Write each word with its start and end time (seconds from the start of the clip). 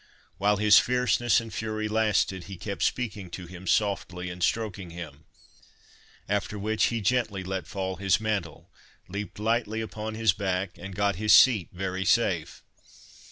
While 0.39 0.57
his 0.57 0.79
fierceness 0.79 1.39
and 1.39 1.53
fury 1.53 1.87
lasted, 1.87 2.45
he 2.45 2.57
kept 2.57 2.81
speaking 2.81 3.29
to 3.37 3.45
him 3.45 3.67
softly 3.67 4.31
and 4.31 4.41
stroking 4.41 4.89
him; 4.89 5.25
after 6.27 6.57
which 6.57 6.85
he 6.85 7.01
gently 7.01 7.43
let 7.43 7.67
fall 7.67 7.97
his 7.97 8.19
mantle, 8.19 8.71
leaped 9.07 9.37
lightly 9.37 9.79
upon 9.79 10.15
his 10.15 10.33
back, 10.33 10.71
and 10.79 10.95
got 10.95 11.17
his 11.17 11.33
seat 11.33 11.69
very 11.71 12.03
safe. 12.03 12.63